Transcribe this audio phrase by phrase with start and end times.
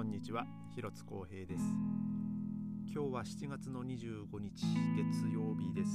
[0.00, 0.46] こんにちは。
[0.74, 1.62] 広津光平です。
[2.90, 4.64] 今日は7月の25日
[4.96, 5.90] 月曜日です、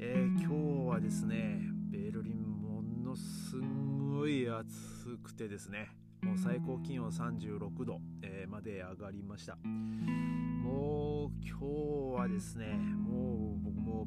[0.00, 1.60] えー、今日はですね
[1.90, 5.90] ベルリンものすごい暑くてですね
[6.22, 9.58] もう最高気温36度、えー、まで上がりました。
[9.62, 14.06] もう今日はですねもう僕も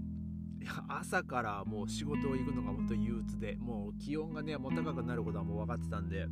[0.88, 6.26] 朝からもう仕事を行くのが本当に憂鬱でもう気温がねもう高くなることはもう分かってたんで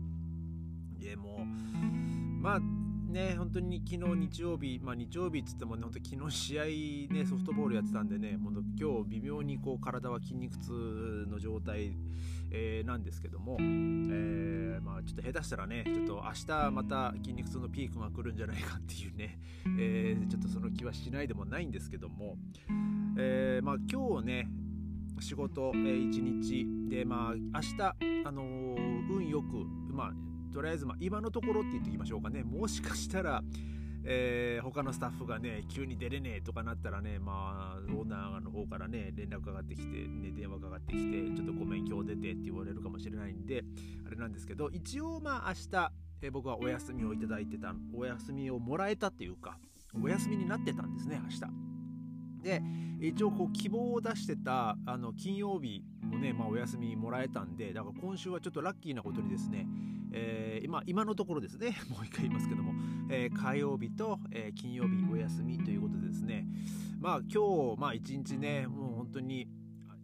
[0.98, 1.46] でも
[2.40, 2.60] まあ
[3.10, 6.64] ね、本当に昨日日曜日、まあ、日曜日っつっても、ね、本当昨日試合
[7.12, 11.92] ね、ソフトボールやってたんでね、本当今日微妙にこう体は筋肉痛の状態、
[12.52, 19.40] えー、なんですけども、えー、まあ、ちょっと下手したらね、ちょっと明日また筋肉痛のピークが来るんじゃないかっていうね、
[19.80, 22.38] えー、ちょっとその気はしないでもないんですけども、
[23.18, 24.48] えまあ、今日ね、
[25.20, 33.44] 仕事、えー、1日で、まあ、明日、あの運よく、まあ、とりあえず、ま、今のところって言っておきましょうかね、もしかしたら、
[34.04, 43.64] えー、他のスタッフがね、急に出れねえとかなったらね、まあ、オーナーの方からね、連絡かかってきて、ね、電話かかってきて、ちょっとごめん、今日出てって言われるかもしれないんで、
[44.08, 45.92] あれなんですけど、一応、まあ、明日、
[46.22, 49.58] え、僕はお休みをいただいてた、お休みをもらえたっていうか、
[50.02, 51.70] お休みになってたんですね、明日。
[52.42, 52.62] で
[53.02, 59.68] 一応こう希望を出してたあの金曜日もね、まあ、お休みもらえたんでだから今週はちょっとラッキーなことにですね、
[60.12, 61.76] えー、今今のところですね。
[61.90, 62.74] もう一回言いますけども、
[63.10, 66.48] えー、火曜日と、えー、金曜日お休みということでですね。
[67.00, 69.48] まあ今日まあ一日ねもう本当に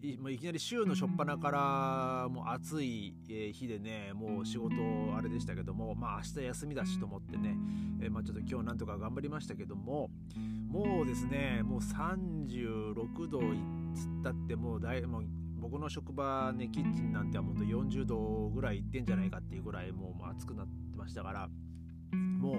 [0.02, 4.75] いいきなり週の初っ端からもう暑い日でねもう仕事
[5.17, 7.58] あれでしたけどもまあ明日休みだしと思ってね、
[8.02, 10.12] えー、まあ、ちょっと今日なんとか頑張りましたけども
[10.67, 13.59] もうですねもう36度いっ
[14.23, 15.25] たってもうだいもう
[15.66, 21.50] 僕の職場ねキッチンなんてはもう40度ぐらいいってんじゃないかっていうぐらいもう暑くなってましたから
[22.14, 22.56] もう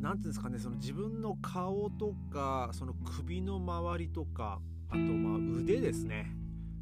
[0.00, 4.60] 何ていうんですかねその自分の顔とかその首の周りとか
[4.90, 6.32] あとまあ腕ですね。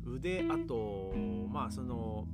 [0.04, 1.14] 腕あと
[1.50, 2.26] まあその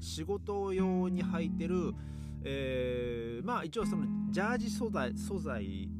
[0.00, 1.94] 仕事用に履いてる、
[2.42, 5.90] えー、まあ一応そのジャージ素材素材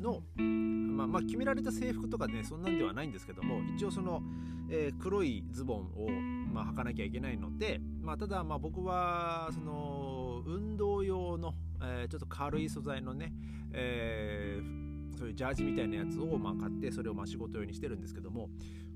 [0.00, 4.22] の、まあ、まあ決められた制服とかねそんなんではないんですけども一応その、
[4.70, 6.08] えー、黒いズボンを、
[6.52, 13.32] まあ、履かなきゃいけないので、まあ、ただまあ僕はその運動用の、えー、ちょっと軽い素材のね、
[13.72, 18.48] えーそういうジャージみたいなやつをまあ買ってそれをまあ仕事用にしてるんですけども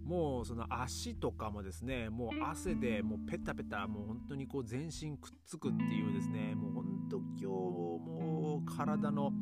[0.04, 9.32] もうその足とかもですねもう汗でもうペタペタもう本当にこう全身くっつくっていうですねもう本当今日もう体の、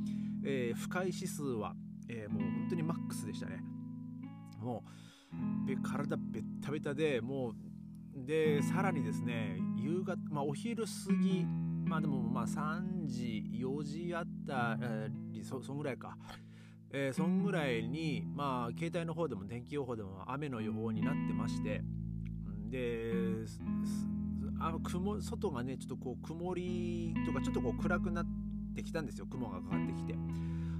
[0.45, 1.75] えー、不快指数は、
[2.09, 3.62] えー、もう本当にマックスでしたね。
[4.59, 5.09] もう
[5.83, 7.55] 体ベッタベタでもう
[8.27, 11.45] でさらにですね夕方、まあ、お昼過ぎ
[11.85, 14.77] まあでもまあ3時4時あった
[15.33, 16.17] りそそんぐらいか。
[16.93, 21.83] えー、そんぐらいに、まあ、携帯の方でも天気予報でも雨の予報になってまして、
[22.69, 23.12] で、
[24.59, 28.27] あの雲外がね、ちょっとこう曇りとか、ちょっとこう暗くなっ
[28.75, 30.17] てきたんですよ、雲がかかってきて。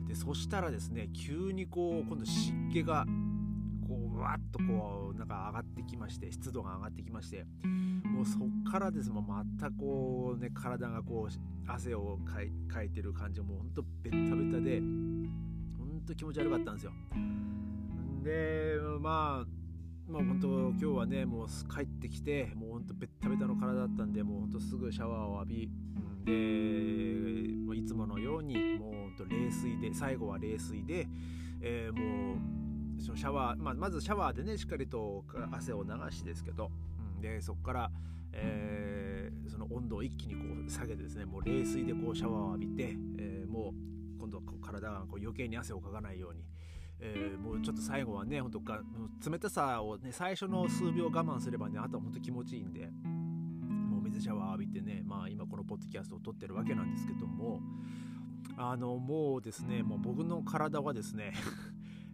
[0.09, 3.07] で、そしたらですね、急にこう、今度湿気が、
[4.21, 7.47] わっとこう、なんか上がってきまして、湿度が上がってきまして、
[8.05, 13.41] もうそっからですもまたこうね、体がこう、汗をかいかいてる感じ。
[13.41, 14.81] もうほんとベッタベタで、
[16.11, 16.93] と気持ち悪かったんですよ。
[18.23, 19.47] でまあ
[20.11, 25.71] まあ本当今日はねもう帰ってきてもうほんとベッタベタの体だったんでもうほんとすぐシャワーを浴び
[26.25, 26.33] で
[27.65, 31.07] もういつものようにもうほんと冷水で最後は冷水で、
[31.63, 32.60] えー、もう
[33.01, 36.71] シャワー、まあ、まずシャワーでねしっかりと汗を流しですけど、
[37.17, 37.91] うん、でそこから、
[38.33, 46.45] えー、その温度を一気にこう下げてですねもう冷水でこうシャワーを浴びて、えー、もう今度はこう体がこう余計に汗をかかないように、
[47.01, 48.83] えー、もうちょっと最後はね本当か
[49.27, 52.91] 冷たさをね最初の数秒我慢すればねあとは本当気持ちいいんで
[53.89, 57.61] もう水シャワー浴びてねまあ今このポッドキャストを撮ってるわけなんですけども
[58.57, 61.33] あのもうですねもう僕の体はですね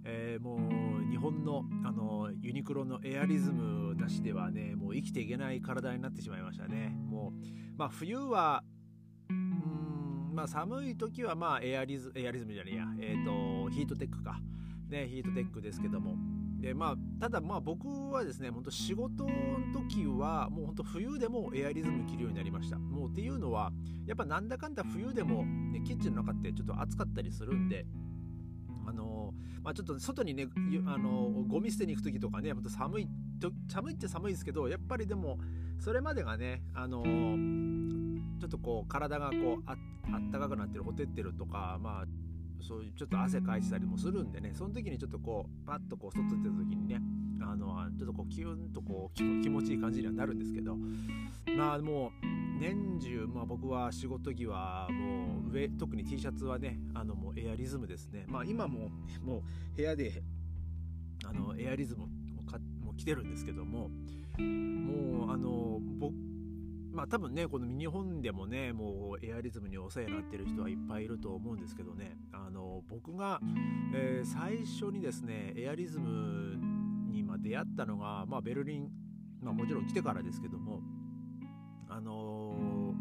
[0.09, 6.97] えー、もう日本のあのユニクロのエアリズムなしではねもう生きていけない体になってしまいましたね。
[7.09, 8.63] もうまあ冬は
[10.33, 14.39] まあ、寒い時はまあエアリズエアリズムじゃねえや、えーと、ヒートテックか、
[14.91, 16.15] ね、ヒートテックですけども。
[16.61, 19.31] で、まあ、ただまあ僕はですね本当仕事の
[19.73, 22.79] 時はもう本当冬でもエアリズム着るようになりました。
[22.79, 23.73] もうっていうのは
[24.07, 27.87] やっぱなんだかんだ冬でも、ね、キッチンの中ってちょっと暑かったりするんで
[28.87, 29.16] あの
[29.63, 30.47] まあ、ちょっと外にね、
[30.87, 33.09] あのゴミ捨てに行く時とかね、寒い
[33.41, 35.39] と、寒いって寒いですけど、やっぱりでも、
[35.79, 37.03] それまでがね、あの
[38.39, 42.05] ちょっとこう体がこうあったかくなってるほてってるとかまあ
[42.63, 47.01] そういうちょっと汗かいてたりもするんでねその時にちょっとこうパッとこう外出た時にね
[47.41, 50.77] あのちょっとこうキュンとこう気持ちいい感じにはなるんですけど。
[51.57, 52.27] まあもう
[52.59, 58.25] 年中、まあ、僕は仕事着はもう上特に T シャツはねあのもうエアリズムですね。
[58.27, 58.91] まあ今も
[59.23, 60.23] もう部屋で
[61.25, 63.89] あのエアリズムをかもう着てるんですけども
[64.39, 66.15] もうあの僕
[66.93, 72.17] まあ多分ねこの日本でもねもうエアリズムにお世話になってる人はいっぱいいると思うんですけどね。
[72.33, 73.41] あの僕が、
[73.95, 76.76] えー、最初にですねエアリズム
[77.17, 78.91] にま出会ったのが、まあ、ベルリン、
[79.41, 80.81] まあ、もちろん来てからですけども
[81.89, 82.95] あの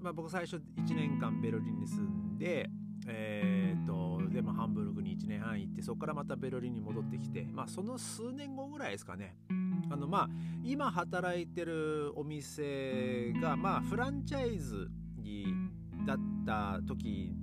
[0.00, 2.70] ー、まあ、僕最初1年間ベルリンに住んで
[3.06, 9.36] えー、っとでもハンブルグに1年半行ってそこからまたベルリンに戻ってきて、まあ、その数年後ぐらいですかね。
[9.90, 10.28] あのまあ
[10.62, 15.46] 今働いてるお店がまあフランチャイズに
[16.06, 16.16] だっ
[16.46, 17.34] た時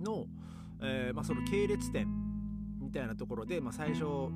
[0.00, 0.26] の、
[0.82, 2.06] えーまあ、その系列店
[2.92, 4.28] みたいなところで、まあ、最初ちょ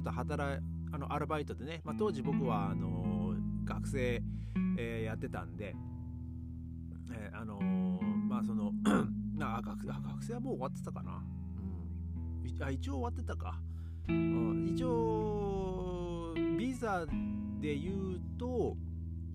[0.00, 0.60] っと働
[0.90, 4.20] あのアルバイトでね、まあ、当時僕はあの学生、
[4.76, 5.76] えー、やってたんで、
[7.12, 8.72] えー、あのまあその
[9.40, 11.22] あ学学生はもう終わってたかな、
[12.56, 13.60] うん、あ一応終わってたか、
[14.08, 17.06] うん、一応ビザ
[17.60, 18.76] で言うと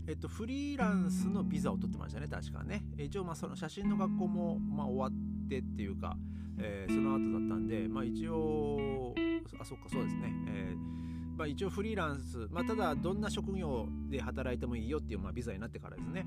[0.05, 2.83] えっと、フリーランスのビザを取ってましたね、確かね。
[2.97, 6.17] 一応、まあ、その写真の学校も、まあ、終わってっていうか、
[6.59, 9.15] えー、その後だったんで、まあ、一応、
[9.59, 10.33] あ、そっか、そうですね。
[10.47, 16.25] えー、まあ、一応フリーランス、まあ、ただどんな職業で働いてもいいよっていう、まあ、ビザになってからですね。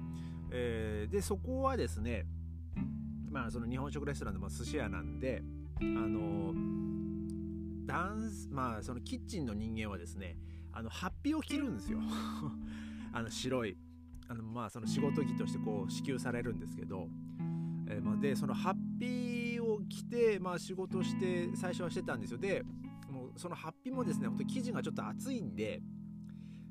[0.50, 2.26] えー、で、そこはですね、
[3.32, 5.42] まあその日本食レストランでも寿司屋なんで
[5.80, 6.52] あの
[7.86, 10.36] ダンスまあそのキッチンの人間はですね
[10.70, 11.98] あのハッピーを着るんですよ
[13.12, 13.76] あの白い
[14.28, 17.08] あのまあその仕事着としてこう支給されるんですけど、
[17.88, 18.74] えー、まあ、でそのハッ
[19.92, 22.38] ピーを着て、まあ、仕事して最初はしてたんですよ。
[22.38, 22.64] で
[23.10, 25.82] もうそのハッピーもですね本当生地がちょっと厚いんで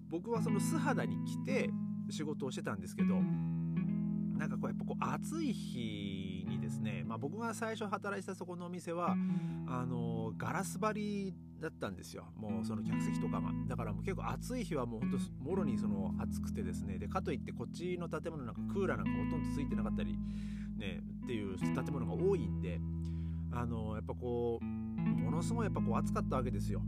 [0.10, 1.70] 僕はその素肌に着て
[2.10, 9.16] 仕事をしてたんですけどなんかこうやっぱこう暑い日にですね、まあ、僕が最初働いてたそこのお店は
[9.68, 12.26] あのガラス張りだったんですよ。
[12.36, 13.52] もうその客席とかが。
[13.68, 20.18] だからもう結構暑い日はもうほんともろにその暑くてですねでかといってこっちの建物なんかクーラーなんかほとんどついてなかったり
[20.76, 22.82] ねっていう建物が多いんで
[23.52, 26.82] あのやっぱこうものすごいやっぱこう暑かったわけですよ。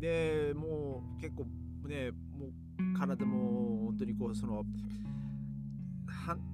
[0.00, 1.46] でもう結構
[1.88, 4.64] ねもう体も本当にこうその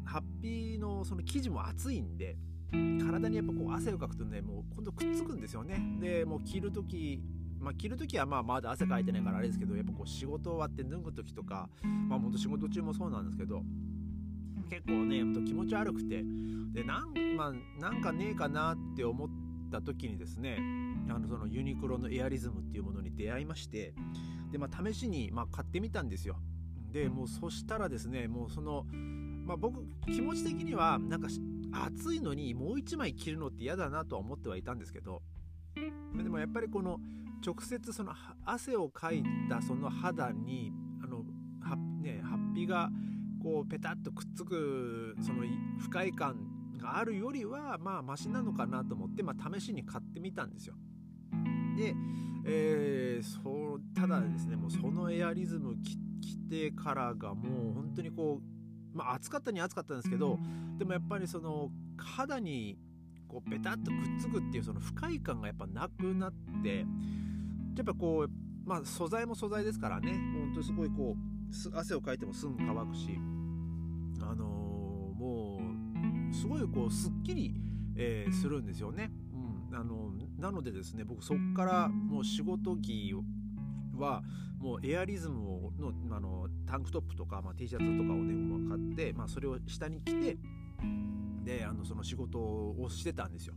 [0.05, 2.37] ハッピーのその生地も厚いんで
[2.71, 5.81] 体にやっぱこう汗をかくとねもう今度くっつくんですよね。
[6.01, 7.23] でもう着る時
[7.63, 11.69] まあ、着る時はまあまだ汗かいてないからあれですけどやっぱこう仕事終わって脱ぐ時とか
[12.09, 13.63] まあほんと仕事中もそうなんですけど
[14.73, 16.25] 結構ね気持ち悪くて。
[16.73, 19.29] でなん,、まあ、なんかねえかなって思っ
[19.71, 20.57] た時にですね
[21.11, 23.93] あのそのユニクロのエアリズムっていうものに出会いまして。
[24.51, 26.37] で、まあ、試しにま買ってみたんですよ。
[26.91, 28.87] でもうそしたらですねもうその
[29.45, 31.29] まあ、僕気持ち的にはなんか
[31.73, 35.23] 暑いのにもう一枚着るのって嫌だなとは思ってはいたんですけど。
[35.75, 37.01] でもやっぱりこの
[37.45, 38.13] 直接その
[38.45, 40.71] 汗をかいたその肌に
[41.03, 41.25] あの
[41.61, 42.91] は、ね、ハッピーが
[43.43, 45.43] こうペタッとくっつくその
[45.79, 46.37] 不快感
[46.79, 50.75] があるよりはまあマシなのかなと思って、まあ、試しに買ってみたんですよ。
[51.77, 51.95] で、
[52.45, 55.97] えー、そうただですねもうそのエアリズム着
[56.49, 58.41] てからがもう本当にこ
[58.95, 60.39] うまあ暑かったに暑かったんですけど
[60.79, 62.79] でもやっぱりその肌に
[63.29, 66.33] こうペタッとくっつくっていうその不快感がやっぱなくなっ
[66.63, 66.79] て
[67.77, 73.09] やっぱこうまあ素材も素材ですからね本当にすごいこう汗をかいてもすぐ乾くし
[74.31, 75.61] あの、も
[76.31, 77.55] うすごいこうすっきり、
[77.97, 79.11] えー、するんですよね。
[79.71, 83.15] うん、あのなのでですね僕そっからもう仕事着
[83.97, 84.23] は
[84.59, 90.37] もうエアリズムのあのタンクトップとか、まあ、T シャツとかをね、まあ、買って、まあ、それを下に着て
[91.45, 93.55] であのその仕事をしてたんですよ。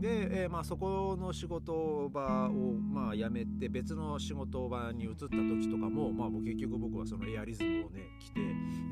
[0.00, 8.40] で、えー、まあ、そこの仕事場を、まあ、辞めて別の仕事場に移った時とかも、まあ、結局僕はそのエアリズムをね着て、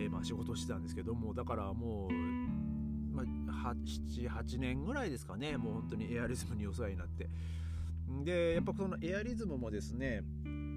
[0.00, 7.28] えー、まあ、仕事してたんですけどもだからもう、まあ、78年ぐらいですかねもう本当にエアリズムにお世話になって。
[8.24, 10.22] でやっぱそのエアリズムもですね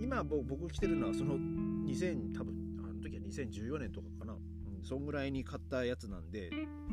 [0.02, 6.52] 今僕着てるのはその2000多分あの時は2014年とかかな、うん、そんぐらいに買ったやつなんで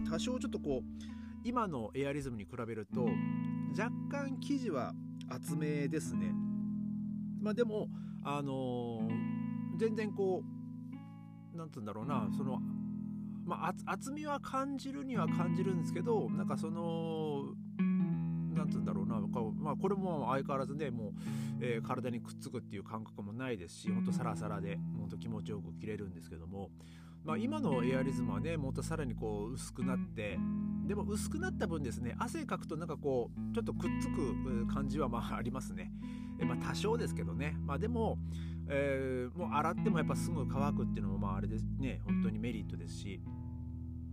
[0.08, 3.04] 多少ちょっとこう今のエアリズムに比べると
[3.76, 4.92] 若干生地は
[5.28, 6.32] 厚めですね。
[7.40, 7.88] まあでも
[8.24, 10.42] あのー、全然こ
[11.54, 12.60] うなんつうんだろうなその
[13.44, 17.54] まあ厚みは感じるには感じるんですけどなんかその
[18.54, 19.18] なんつうんだろうな
[19.60, 21.12] まあ、これも相変わらずねもう、
[21.60, 26.70] えー、体にくっつくっていう感覚もないですしほんとサラサラでほんと気持ちよく着れるんですけども、
[27.24, 30.38] まあ、今のエアリズムはねもっとさらにこう薄くなって
[30.86, 35.92] でも薄くなった分ですね汗かくとなんかこうちょっとくっつく感じはまあありますね。
[36.40, 38.16] まあ、多少ですけどね、まあ、でも、
[38.68, 42.00] えー、もう洗ってもやっぱすぐ乾くっていうのもまああれですね。
[42.04, 43.20] 本当にメリットですし。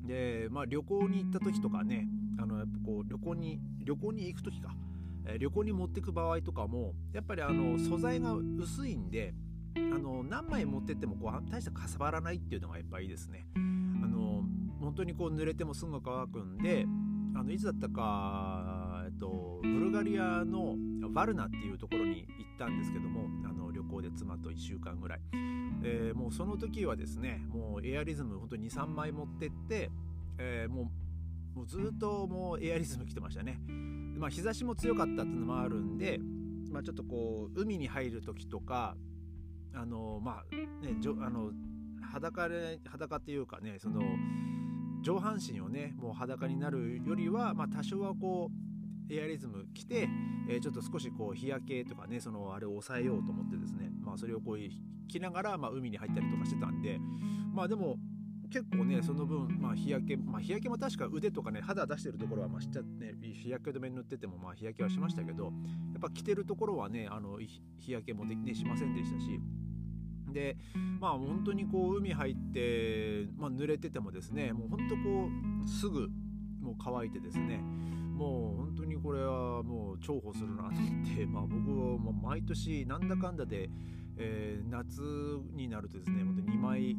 [0.06, 2.08] で、まあ、旅行に行った時とかね
[2.40, 4.76] あのやっぱこう旅行に旅行に行く時か、
[5.26, 9.34] え、旅行に持ってく場合とかもやっぱりあの素材が薄いんで
[9.76, 13.46] あの何枚持ってってもこう大してかさばらないっていうのがやっぱいいですね。
[13.56, 14.44] あの
[14.80, 16.86] 本当にこう濡れてもすぐ乾くんで
[17.36, 20.76] あのいつだったか、えっと、ブルガリアの
[21.10, 25.20] バルナっていうところに行ったんですけどもあの旅行で妻と1週間ぐらい、
[25.84, 29.92] えー、もうその時はですねもうエアリズム本当に23枚持ってって、
[30.38, 30.86] えー、もう
[31.56, 33.62] もうずっともうエアリズム来てましたね。
[34.18, 36.20] まあ、日差しも強かったっていうのもあるんで、
[36.72, 38.96] まあ、ちょっとこう海に入る時とか
[39.76, 41.52] あのまあねじょあの
[42.12, 44.02] 裸で裸っていうかねその
[45.02, 50.10] 上半身をねもう裸になるよりは、まあ、多少はこうエアリズム着て、
[50.50, 54.58] えー、ちょっと少しこう日焼けとかねそのあれを抑えようと思ってですね、まあ、それをこう
[55.08, 57.00] 着ながら、まあ、海に入ったりとかしてたんで
[57.54, 57.98] まあでも
[58.50, 65.54] 結構ねその分、まあ、日焼け、まあ、日焼けも確か腕とかね肌出してるところはまあしちゃね日焼け止め塗っててもまあ日焼けはしましたけどやっ
[66.02, 69.40] ぱ着てるところはねあの日焼けもで、ね、しませんでしたし
[70.36, 70.58] で
[71.00, 75.30] まあ本当にこう海入って、まあ、濡れててもですねもう本当こ
[75.66, 76.10] うすぐ
[76.62, 83.70] もう乾いてですねもう本当にこれはもう重宝するなと思って、 まあ、僕は毎年なんだかんだで、
[84.18, 85.02] えー、夏
[85.54, 86.96] になるとですね本当2枚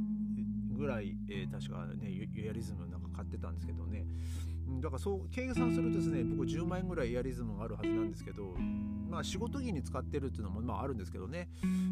[0.73, 4.07] ぐらい、えー、確かねユアリズムなんか買ってたんですけどね
[4.81, 8.55] だからそう計算するとですね僕10万円ぐらいイヤリズムがあるはずなんですけど
[9.09, 11.49] まあ仕事着に使ってるっていうのもまああるんですけどね、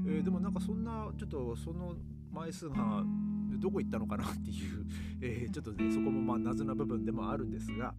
[0.07, 1.95] えー、でもなんかそんなちょっとその
[2.33, 3.03] 枚数が
[3.59, 4.87] どこ行ったのかなっていう、
[5.23, 7.95] えー、ちょっとねそこもまあ謎な部分でもあるんですが。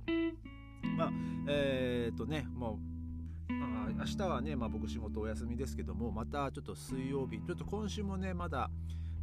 [0.98, 1.12] まあ
[1.48, 2.96] えっ、とねもう
[3.54, 8.70] まあ、明日はね、まあ、僕仕事お休みですけどもまたちょっと水曜日ちょっと今週もねまだ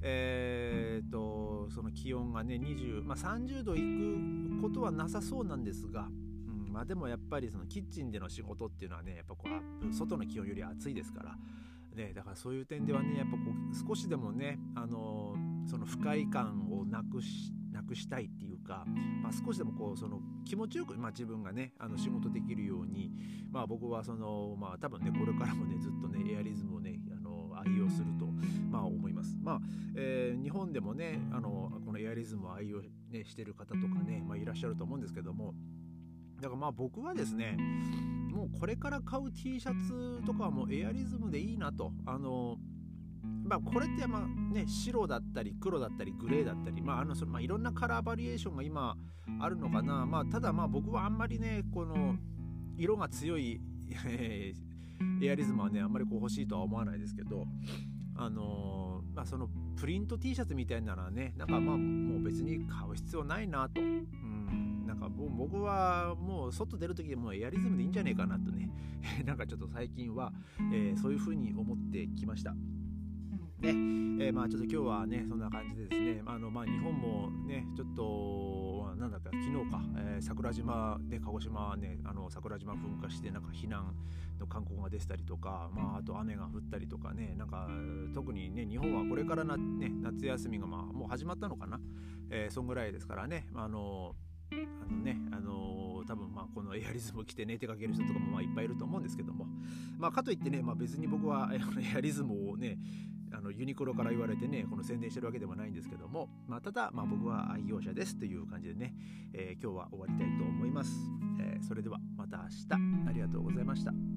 [0.02, 6.09] えーと、その気温がね20、まあ、30度いくことはなさそうなんですが、
[6.49, 11.37] うんまあ、でもやっぱりそのキッチンでの仕事っていうのはねやっぱこう外の気温より暑いですから、
[11.94, 18.85] ね、だからそういう点ではねやっぱこう少しでもね、あの、その不快感をなくしなくしたいっていうか、
[19.23, 23.11] まあ、少しでもこうその気持ちよく、まあ、自分がねあの仕事できるように、
[23.50, 26.99] まあ、僕はその、まあ、多分ねこれからもねずっとねエアリズムをね
[27.66, 28.26] 愛用すると、
[28.71, 29.37] まあ、思います。
[29.40, 29.61] まあ
[29.95, 35.54] えー、日本でもねあのこのエアリズムを愛用、ね、してる方とかね、まあ、いらっしゃると思うんですけども
[36.40, 37.57] だからまあ僕はですね
[38.33, 41.92] もうこれから買う T シャツとかはもうエアリズムでいいなと。
[42.07, 42.57] あの
[43.45, 48.97] まあ、これってまあね白だったり黒だったりグレーだったり、まああのそのまあ、いろんなカラーバリエーションが今
[49.40, 52.16] あるのかな、まあ、ただまあ僕はあんまりねこの
[52.76, 53.61] 色が強い、
[54.07, 54.54] え
[55.23, 57.47] エアリズムはねあんまりこう欲しいとは思わないですけど
[58.16, 68.71] あのー、まあそのプリント T シャツみたいなのはねなんかまあもう別に買う必要ないなと、うん、なんかもう僕はもう外出る時でもエアリズムでいいんじゃねえかなとね。
[69.26, 70.32] なんかちょっと最近は、
[70.73, 72.54] えー、そういう風に思ってきました。
[73.62, 73.92] ね。
[74.21, 83.95] えー、まあちょっと今日はねそんな感じでですねあのまあ日本もねちょっとまなんだか昨日か、えー、桜島で鹿児島ねあの桜島噴火してなんか避難
[84.38, 87.69] の勧告が出たりとか、まあ、あと雨が降ったりとかねなんか
[88.14, 91.81] 特にね日本はこれからな、ね、夏休みがまあもう始まったのかな、
[92.31, 94.14] えー、そんぐらいですからねまあの
[94.52, 99.47] あのねあの多分まあこのエアリズムを着てね出かける人とかもまあいっぱいいると思うんですけども。
[99.99, 102.76] まあかといってね、まあ、別に僕はエアリズムをね
[103.35, 108.95] あのユニクロから言われてねこの宣伝してるわけではないんですけども、まあ、ただ、まあ、僕は愛用者ですという感じでね、
[109.33, 110.91] えー、今日は終わりたいと思います、
[111.41, 112.93] えー、それではまた明日。
[113.09, 114.12] ありがとうございました